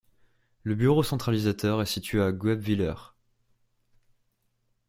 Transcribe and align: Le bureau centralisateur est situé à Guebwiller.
Le 0.63 0.73
bureau 0.73 1.03
centralisateur 1.03 1.79
est 1.79 1.85
situé 1.85 2.23
à 2.23 2.31
Guebwiller. 2.31 2.95